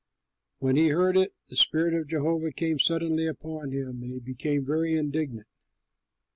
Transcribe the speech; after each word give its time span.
When 0.57 0.77
he 0.77 0.87
heard 0.87 1.15
it, 1.15 1.35
the 1.49 1.55
spirit 1.55 1.93
of 1.93 2.07
Jehovah 2.07 2.51
came 2.51 2.79
suddenly 2.79 3.27
upon 3.27 3.71
him 3.71 4.01
and 4.01 4.11
he 4.11 4.19
became 4.19 4.65
very 4.65 4.95
indignant. 4.95 5.45